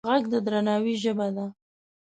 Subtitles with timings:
[0.09, 1.45] غږ د درناوي ژبه ده